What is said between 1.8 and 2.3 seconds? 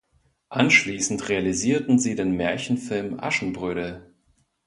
sie